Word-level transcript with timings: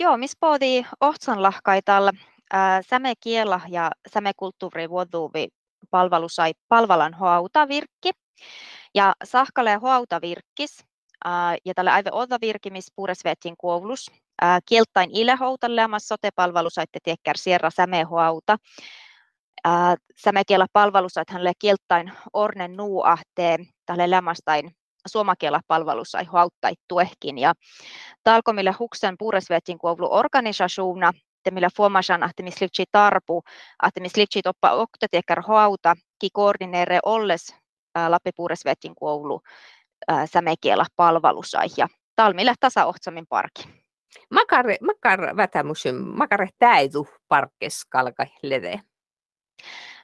Joo, 0.00 0.16
missä 0.16 0.36
pohtii 0.40 0.86
ohtsanlahkaitalla 1.00 2.10
säme 2.90 3.12
kiela 3.20 3.60
ja 3.68 3.90
säme 4.12 4.32
kulttuuri 4.36 4.90
vuoduvi 4.90 5.48
palvelu 5.90 6.28
sai 6.28 6.52
palvelan 6.68 7.14
hoauta 7.14 7.68
virkki. 7.68 8.10
Ja 8.94 9.14
sahkale 9.24 9.74
hoauta 9.74 10.20
virkkis 10.20 10.84
ja 11.64 11.74
tälle 11.74 11.90
aivan 11.90 12.12
oda 12.12 12.38
virkkimis 12.40 12.92
puresvetin 12.96 13.54
koulus. 13.56 14.10
Kieltain 14.66 15.10
ilehoutalle 15.10 15.80
ja 15.80 15.98
sote-palvelu 15.98 16.70
saitte 16.70 16.98
tiekkär 17.02 17.36
sierra 17.36 17.70
säme 17.70 18.02
hoauta. 18.02 18.56
Säme 20.16 20.42
kiela 20.46 20.66
palvelu 20.72 21.08
sait 21.08 21.30
hänelle 21.30 21.52
kieltain 21.58 22.12
ornen 22.32 22.76
nuuahteen 22.76 23.66
tälle 23.86 24.10
lämästain 24.10 24.76
suomakiela 25.06 25.60
palvelussa 25.66 26.18
ei 26.18 26.26
hauttai 26.32 26.74
tuehkin. 26.88 27.38
Ja 27.38 27.54
talkomille 28.24 28.74
huksen 28.78 29.14
puresvetin 29.18 29.78
kuovlu 29.78 30.12
organisationa, 30.12 31.12
te 31.42 31.50
millä 31.50 31.68
fuomasan, 31.76 32.22
että 32.22 32.42
tarpu, 32.92 33.42
että 33.86 34.00
missä 34.00 34.18
liitsi 34.18 34.42
toppa 34.42 34.70
oktatiekkar 34.70 35.42
hauta, 35.46 35.94
ki 36.18 36.28
koordineere 36.32 36.98
olles 37.04 37.56
Lappi 38.08 38.30
puresvetin 38.36 38.94
kuovlu 38.94 39.40
sämekiela 40.32 40.86
palvelussa 40.96 41.58
ja 41.76 41.88
talmille 42.16 42.54
tasa-ohtsamin 42.60 43.26
parki. 43.28 43.68
Makare, 44.30 44.76
makar 44.80 45.36
vätämusyn, 45.36 45.94
makare 45.94 46.48
täidu 46.58 47.06
parkkes. 47.28 47.86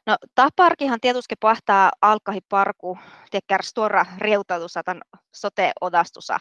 No, 0.06 0.16
parkihan 0.56 1.00
tietysti 1.00 1.34
pahtaa 1.40 1.90
alkahi 2.02 2.40
parku, 2.48 2.98
tekkär 3.30 3.62
stora 3.62 4.06
reutautusatan 4.18 5.02
sote-odastusa 5.32 6.38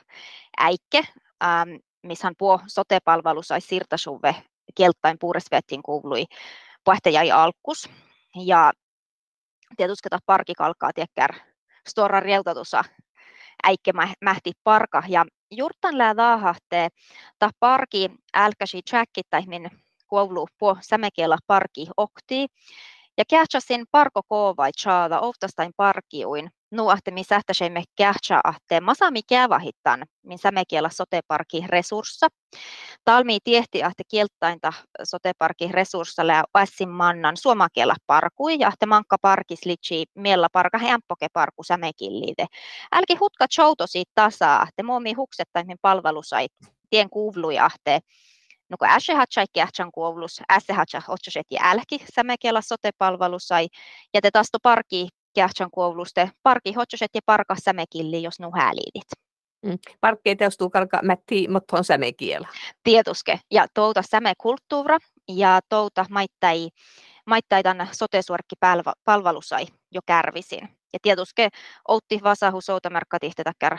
äikke, 0.58 1.04
ähm, 1.44 1.70
missähän 2.04 2.34
puo 2.38 2.60
sote-palvelu 2.68 3.44
sai 3.44 3.62
siirtasuve 3.62 4.36
kieltain 4.76 5.18
puuresvettiin 5.20 5.84
kuului 5.84 6.26
jäi 7.12 7.32
alkus. 7.32 7.90
Ja 8.46 8.72
tietysti 9.78 10.10
parki 10.26 10.54
kalkaa 10.54 10.92
tekkär 10.96 11.34
stora 11.88 12.20
reutautusa 12.20 12.84
äikke 13.64 13.92
mähti 14.22 14.52
parka. 14.64 15.04
Ja 15.08 15.26
jurtan 15.52 15.98
lää 15.98 16.18
daahahte, 16.18 16.90
ta 17.40 17.50
parki 17.60 18.10
älkäsi 18.34 18.82
tjäkkittäi 18.90 19.42
min 19.48 19.70
kuulu 20.08 20.48
puo 20.60 20.78
sämekielä 20.82 21.38
parki 21.48 21.88
okti. 21.98 22.48
Ja 23.20 23.26
kähtsäsin 23.30 23.86
parko 23.92 24.22
koovai 24.28 24.72
chaada 24.72 25.20
oftastain 25.20 25.72
parkiuin, 25.78 26.50
mi 27.12 27.24
sähtäsemme 27.24 27.84
ahte 28.44 28.80
masami 28.82 29.22
kävahittan, 29.30 30.04
min 30.24 30.38
sämekielä 30.40 30.90
soteparki 30.90 31.64
resurssa. 31.68 32.28
Talmi 33.06 33.38
tiehti 33.44 33.84
ahte 33.84 34.04
kieltainta 34.08 34.74
soteparki 35.04 35.68
resurssa 35.72 36.28
lää 36.28 36.44
vassin 36.54 36.90
mannan 36.90 37.38
suomakielä 37.38 37.96
parkui 38.08 38.60
ja 38.60 38.68
ahte 38.68 38.86
mankka 38.86 39.18
parkis 39.22 39.66
litsi 39.66 40.06
miellä 40.16 40.48
parka 40.54 40.78
hemppoke 40.78 41.28
parku 41.34 41.64
sämekilliite. 41.64 42.46
Älki 42.92 43.16
hutka 43.16 43.48
choutosi 43.48 44.04
tasaa, 44.16 44.62
ahte 44.62 44.84
muomi 44.84 45.14
huksettain 45.14 45.78
palvelusait 45.82 46.52
tien 46.90 47.10
kuuvlujahte 47.10 48.00
No 48.70 48.78
kun 48.80 48.90
äse 48.90 49.14
hatsai 49.14 49.46
kähtsän 49.54 49.92
kuovlus, 49.92 50.42
äse 50.52 50.74
hatsa 50.74 51.02
otsaset 51.08 51.48
jälki 51.52 52.06
sämekielä 52.16 52.62
sote-palvelussa 52.62 53.56
ja 54.14 54.22
te 54.22 54.32
taas 54.32 54.50
parki 54.64 55.08
kähtsän 55.36 55.72
kuovluste, 55.72 56.32
parki 56.44 56.74
hotsaset 56.74 57.12
ja 57.14 57.22
parka 57.26 57.56
sämekilli, 57.64 58.24
jos 58.24 58.40
nu 58.40 58.52
häliidit. 58.56 59.08
Mm. 59.66 59.78
Parkkei 60.02 60.36
teostuu 60.36 60.70
kalka 60.70 61.00
mätti, 61.04 61.48
mutta 61.48 61.78
on 61.78 61.84
sämekielä. 61.84 62.48
Tietuske. 62.84 63.40
Ja 63.52 63.66
touta 63.74 64.02
sämekulttuura 64.02 64.98
ja 65.28 65.60
touta 65.70 66.06
maittai, 66.10 66.70
maittai 67.26 67.64
tänne 67.64 67.88
sote-suorkki 67.92 68.56
palvelusai 69.06 69.66
jo 69.92 70.02
kärvisin. 70.06 70.70
Ja 70.94 71.00
tietuske 71.02 71.50
outti 71.88 72.20
vasahu 72.24 72.62
soutamerkkatihti 72.62 73.44
takkar 73.44 73.78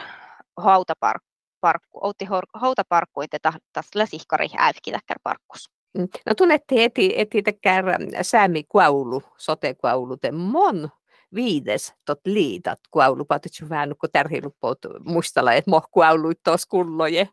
hautapark 0.56 1.22
parkku, 1.60 1.98
outi 2.02 2.24
houtaparkkuin 2.60 3.28
tätä 3.30 3.52
tässä 3.72 4.06
sihkari 4.06 4.48
äivkitäkkär 4.56 5.18
parkkus. 5.22 5.70
Mm. 5.98 6.08
No 6.26 6.34
tunnette 6.34 6.84
eti, 6.84 7.14
eti 7.16 7.42
täkkär 7.42 7.84
säämi 8.22 8.64
kuaulu, 8.68 9.22
sote 9.36 9.74
kuaulu, 9.74 10.16
te 10.16 10.32
mon 10.32 10.88
viides 11.34 11.94
tot 12.04 12.20
liitat 12.24 12.80
kuaulu, 12.90 13.24
patitsu 13.24 13.68
vähän 13.68 13.94
kun 14.00 14.08
tärhilupot 14.12 14.78
muistella, 15.04 15.52
että 15.52 15.70
moh 15.70 15.88
kuaulu 15.90 16.32
tos 16.44 16.66
kulloje. 16.66 17.28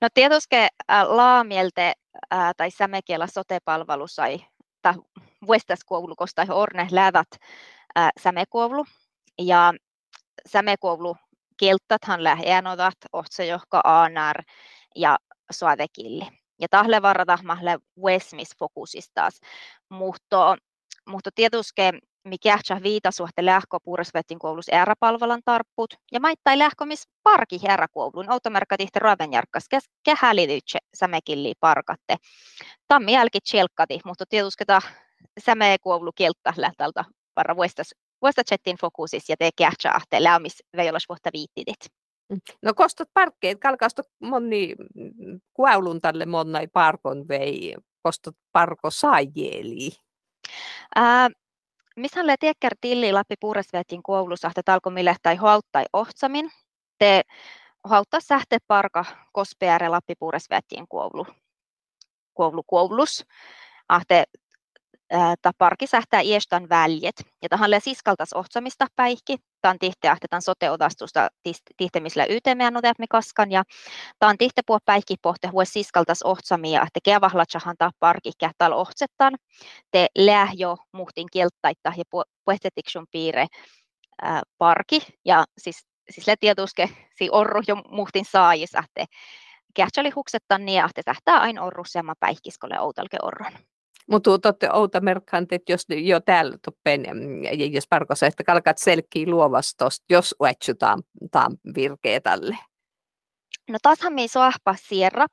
No 0.00 0.08
tietysti 0.14 0.56
äh, 0.56 0.68
laamielte 1.06 1.92
äh, 2.34 2.52
tai 2.56 2.70
sämekielä 2.70 3.26
sote-palvelu 3.26 4.06
sai 4.06 4.46
tai 4.82 4.94
vuestaskuoulu, 5.46 6.16
koska 6.16 6.46
orne 6.48 6.88
läävät 6.90 7.28
äh, 7.98 8.10
sämekuovlu. 8.22 8.84
Ja 9.38 9.74
sämekuovlu 10.48 11.16
keltathan 11.56 12.24
lähienodat, 12.24 12.96
otse 13.12 13.46
johka 13.46 13.80
aanar 13.84 14.42
ja 14.96 15.18
suavekilli. 15.50 16.26
Ja 16.60 16.68
tahle 16.70 17.02
varata 17.02 17.38
mahle 17.42 17.78
Westmis 18.02 18.50
fokusistas. 18.58 19.40
Mutta, 19.90 20.56
mutta 21.06 21.30
tietysti 21.34 21.82
mikä 22.26 22.58
viita 22.82 23.10
suhte 23.10 23.44
lähkö 23.44 23.78
puuresvetin 23.84 24.38
koulus 24.38 24.66
palvelan 25.00 25.40
tarpput 25.44 25.94
ja 26.12 26.20
maittai 26.20 26.58
lähkömis 26.58 27.08
parki 27.22 27.58
koulun 27.92 28.30
automerkka 28.30 28.76
tihti 28.76 28.98
ravenjarkkas 28.98 29.64
kehälitytse 30.02 30.78
sämekilli 30.94 31.54
parkatte. 31.60 32.16
Tammi 32.88 33.12
jälki 33.12 33.38
tjelkkati, 33.50 34.00
mutta 34.04 34.24
tietysti 34.28 34.64
säme 35.44 35.76
koulu 35.80 36.12
kieltä 36.12 36.52
lähtältä 36.56 37.04
varra 37.36 37.56
vuestas 37.56 37.94
vuostatsettiin 38.22 38.76
fokusis 38.80 39.28
ja 39.28 39.36
te 39.36 39.50
kähtsä 39.56 39.90
ahte 39.94 40.18
veijolas 40.76 41.08
vuotta 41.08 41.30
viittidit. 41.32 41.92
Mm. 42.28 42.38
No 42.62 42.74
kostot 42.74 43.08
parkkeet, 43.14 43.58
kalkasto 43.60 44.02
moni 44.20 44.74
kuaulun 45.54 46.00
tälle 46.00 46.26
monnai 46.26 46.66
parkon 46.72 47.28
vei, 47.28 47.74
kostot 48.02 48.34
parko 48.52 48.90
saajeli. 48.90 49.90
Ää, 50.94 51.28
missähän 51.96 52.26
le 52.26 52.36
tiekkär 52.40 52.74
tilli 52.80 53.12
Lappi 53.12 53.34
puuresvetin 53.40 54.02
koulussa, 54.02 54.50
talko 54.64 54.90
mille 54.90 55.16
tai 55.22 55.36
houttai 55.36 55.84
ohtsamin. 55.92 56.50
Te 56.98 57.22
hauttaa 57.84 58.20
sähte 58.20 58.58
parka 58.66 59.04
kospeäre 59.32 59.88
Lappi 59.88 60.14
puuresvetin 60.18 60.88
koulu. 60.88 61.26
Koulu 62.34 62.62
koulus. 62.62 63.24
Ahte 63.88 64.24
ta 65.42 65.50
parki 65.58 65.86
sähtää 65.86 66.20
iestan 66.20 66.68
väljet. 66.68 67.14
Ja 67.42 67.70
le 67.70 67.80
siskaltas 67.80 68.32
ohtsamista 68.32 68.86
päihki. 68.96 69.36
Tämä 69.60 69.76
tihte 69.80 70.08
ahtetan 70.08 70.42
sote-odastusta 70.42 71.28
tihtemillä 71.76 72.26
YTMään 72.28 72.76
oteamme 72.76 73.06
kaskan. 73.10 73.50
Ja 73.50 73.64
tämä 74.18 74.30
on 74.30 74.38
tihte 74.38 74.62
puhua 74.66 74.78
päihki 74.84 75.14
pohte 75.22 75.48
hues 75.48 75.72
siskaltas 75.72 76.22
ohtsamia. 76.22 76.82
Että 76.82 77.00
kevahlatsahan 77.04 77.74
ta 77.78 77.90
parki 77.98 78.30
kähtal 78.38 78.72
ohtsettan. 78.72 79.34
Te 79.90 80.06
lähjo 80.18 80.76
muhtin 80.92 81.26
kieltaitta 81.32 81.92
ja 81.96 82.04
puhettetiksun 82.44 83.06
piire 83.10 83.46
parki. 84.58 85.00
Ja 85.24 85.44
siis, 85.58 85.86
siis 86.10 86.26
le 86.26 86.36
tietuske 86.40 86.88
si 87.18 87.28
orru 87.32 87.62
jo 87.68 87.76
muhtin 87.76 88.24
saajis. 88.24 88.70
Että 88.74 89.14
kähtsali 89.74 90.10
huksettan 90.10 90.64
niin, 90.64 90.84
että 90.84 91.02
tähtää 91.04 91.40
aina 91.40 91.62
orru 91.62 91.84
semma 91.84 92.14
päihkiskolle 92.20 92.80
outalke 92.80 93.16
orron. 93.22 93.52
Mutta 94.10 94.38
totte 94.38 94.72
outa 94.72 95.00
että 95.52 95.72
jos 95.72 95.86
jo 95.88 96.20
täällä 96.20 96.58
toppen, 96.64 97.04
jos 97.70 97.86
parkossa, 97.90 98.26
että 98.26 98.44
kalkat 98.44 98.78
selkkiä 98.78 99.26
luovastosta, 99.26 100.04
jos 100.10 100.34
uetsutaan 100.40 101.02
taan 101.30 101.56
virkeä 101.74 102.20
tälle. 102.20 102.58
No 103.70 103.78
taashan 103.82 104.12
mi 104.12 104.28
soahpa 104.28 104.74
sierra. 104.78 105.26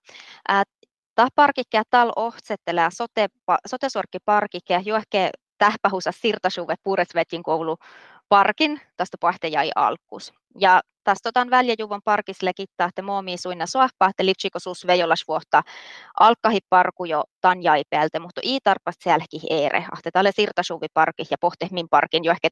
Tämä 1.15 1.27
parkikki 1.35 1.77
tal 1.89 2.11
ohtsettelee 2.15 2.89
sote, 2.93 3.27
sotesorkki 3.67 4.17
parkikki, 4.25 4.73
johke 4.85 5.29
tähpähusa 5.57 6.11
sirtasuve 6.11 6.75
puresvetin 6.83 7.43
koulu 7.43 7.77
parkin, 8.33 8.81
tästä 8.97 9.17
pohte 9.19 9.47
jäi 9.47 9.71
alkus. 9.75 10.33
Ja 10.59 10.81
tästä 11.03 11.29
otan 11.29 11.49
väljäjuvan 11.49 12.01
parkis 12.05 12.41
lekittaa, 12.41 12.87
että 12.87 13.01
muomi 13.01 13.37
suinna 13.37 13.65
sohpa, 13.65 14.09
että 14.09 14.25
litsikosus 14.25 14.87
vejolas 14.87 15.23
vuotta 15.27 15.61
alkahi 16.19 16.59
parku 16.69 17.05
jo 17.05 17.23
tan 17.41 17.63
jäi 17.63 17.83
päältä, 17.89 18.19
mutta 18.19 18.41
i 18.43 18.59
tarpas 18.63 18.95
selki 19.03 19.41
eere, 19.49 19.85
ahte 19.91 20.11
tälle 20.11 20.31
sirtasuvi 20.35 20.87
parki 20.93 21.23
ja 21.31 21.37
pohte 21.41 21.67
min 21.71 21.89
parkin 21.89 22.23
jo 22.23 22.31
ehkä 22.31 22.49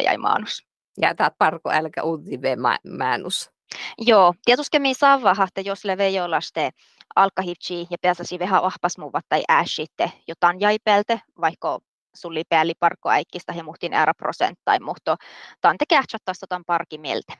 jäi 0.00 0.18
maanus. 0.18 0.66
Ja 1.00 1.14
tämä 1.14 1.30
parko 1.38 1.70
älkä 1.70 2.02
uutive 2.02 2.56
määnus. 2.84 3.50
Joo, 3.98 4.34
tietysti 4.44 4.78
mi 4.78 4.94
saa 4.94 5.22
että 5.44 5.60
jos 5.60 5.84
le 5.84 5.96
vejolaste 5.98 6.70
alkahipsi 7.16 7.86
ja 7.90 7.96
pääsäsi 8.02 8.38
vähän 8.38 8.64
ahpasmuvat 8.64 9.24
tai 9.28 9.42
äsitte 9.50 10.12
jotain 10.28 10.60
jäi 10.60 10.78
päältä, 10.84 11.18
vaikka 11.40 11.80
sulli 12.20 12.42
päälli 12.48 12.72
parkko 12.78 13.10
äikkistä 13.10 13.52
ja 13.56 13.64
muhtin 13.64 13.94
ära 13.94 14.14
prosenttai, 14.14 14.80
mutta 14.80 15.16
tante 15.60 15.84
kähtsät 15.88 16.22
taas 16.24 16.40
parki 16.66 16.98
mieltä. 16.98 17.32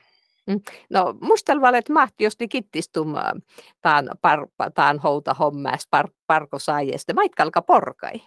Mm. 0.47 0.59
No 0.89 1.13
mustalvalet 1.21 1.89
mahti 1.89 2.23
josti 2.23 2.47
kittistum 2.47 3.13
taan, 3.81 4.09
par, 4.21 4.39
taan 4.73 4.99
houta 4.99 5.33
hommas 5.33 5.87
par, 5.89 6.07
parko 6.27 6.59
saajeste. 6.59 7.13
Maitkalka 7.13 7.61
porkai? 7.61 8.21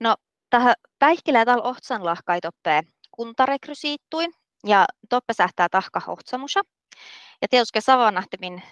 No 0.00 0.16
tähän 0.50 0.74
päihkilää 0.98 1.44
täällä 1.44 1.62
ohtsan 1.62 2.04
lahkai 2.04 2.40
toppe 2.40 2.82
kuntarekrysiittuin 3.10 4.32
ja 4.66 4.84
toppe 5.08 5.32
sähtää 5.32 5.68
tahka 5.70 6.02
ohtsamusa. 6.06 6.60
Ja 7.42 7.48
tietysti 7.48 7.80
savanahtimin 7.80 8.62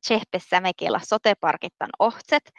tsehpessä 0.00 0.60
mekillä 0.60 1.00
soteparkittan 1.04 1.90
ohtset. 1.98 2.52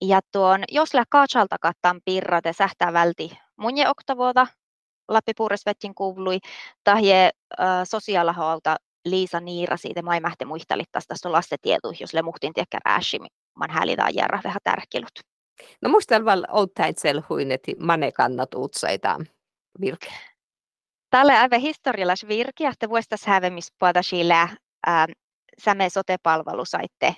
Ja 0.00 0.20
tuon, 0.32 0.64
jos 0.68 0.94
lää 0.94 1.04
kaatsalta 1.08 1.56
kattaan 1.60 2.00
pirrate 2.04 2.52
sähtää 2.52 2.92
välti 2.92 3.38
munje 3.56 3.88
oktavuota 3.88 4.46
Lappi 5.08 5.32
Puuresvettin 5.36 5.94
kuvlui, 5.94 6.38
tahje 6.84 7.30
äh, 7.60 7.66
sosiaalahalta 7.84 8.76
Liisa 9.04 9.40
Niira 9.40 9.76
siitä 9.76 10.02
maimähte 10.02 10.44
muistelit 10.44 10.88
tästä 10.92 11.32
lastetietu, 11.32 11.92
jos 12.00 12.14
le 12.14 12.22
muhtin 12.22 12.54
tiekkä 12.54 12.78
rääsi, 12.84 13.18
man 13.54 13.70
häälitään 13.70 14.14
järra 14.14 14.40
vähän 14.44 14.60
tärkelut. 14.64 15.20
No 15.82 15.88
musta 15.88 16.24
val 16.24 16.44
outain 16.48 16.94
selhuin, 16.98 17.52
että 17.52 17.72
mane 17.80 18.12
kannat 18.12 18.54
uutsaita 18.54 19.18
virke. 19.80 20.12
Tälle 21.10 21.38
aivan 21.38 21.60
historiallas 21.60 22.28
virke, 22.28 22.66
että 22.66 22.88
vuostas 22.88 23.26
hävemispuolta 23.26 24.02
sillä 24.02 24.48
säme 25.58 25.90
sote-palvelu 25.90 26.64
saitte 26.64 27.16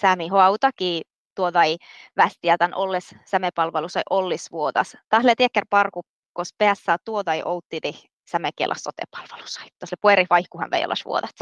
sämi 0.00 0.28
huautakin 0.28 1.02
tuodai 1.36 1.76
västiä 2.16 2.58
tämän 2.58 2.74
olles 2.74 3.14
sämepalvelu 3.24 3.88
sai 3.88 4.02
ollis 4.10 4.52
vuotas. 4.52 4.96
Tähle 5.08 5.34
tiekker 5.36 5.64
parku 5.70 6.00
kos 6.32 6.48
päässä 6.58 6.96
tuodai 7.04 7.42
outtidi 7.44 7.92
sämekielä 8.30 8.74
sote-palvelu 8.78 9.46
sai. 9.46 9.66
Tuossa 9.78 9.96
pueri 10.00 10.26
vaihkuhan 10.30 10.70
veilas 10.70 11.04
vuodat. 11.04 11.36